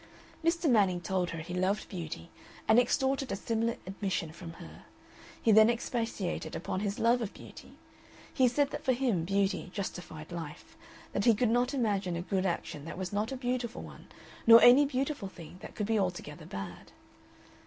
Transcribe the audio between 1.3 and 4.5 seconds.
he loved beauty, and extorted a similar admission